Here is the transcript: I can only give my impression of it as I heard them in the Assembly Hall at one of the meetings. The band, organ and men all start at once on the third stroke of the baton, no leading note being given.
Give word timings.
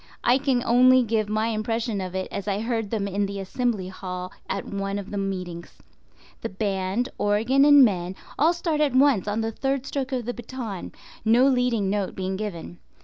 I 0.23 0.39
can 0.39 0.63
only 0.65 1.03
give 1.03 1.29
my 1.29 1.49
impression 1.49 2.01
of 2.01 2.15
it 2.15 2.27
as 2.31 2.47
I 2.47 2.59
heard 2.61 2.89
them 2.89 3.07
in 3.07 3.27
the 3.27 3.39
Assembly 3.39 3.89
Hall 3.89 4.31
at 4.49 4.65
one 4.65 4.97
of 4.97 5.11
the 5.11 5.17
meetings. 5.19 5.77
The 6.41 6.49
band, 6.49 7.09
organ 7.19 7.63
and 7.65 7.85
men 7.85 8.15
all 8.39 8.53
start 8.53 8.81
at 8.81 8.95
once 8.95 9.27
on 9.27 9.41
the 9.41 9.51
third 9.51 9.85
stroke 9.85 10.11
of 10.11 10.25
the 10.25 10.33
baton, 10.33 10.91
no 11.23 11.45
leading 11.47 11.91
note 11.91 12.15
being 12.15 12.35
given. 12.35 12.79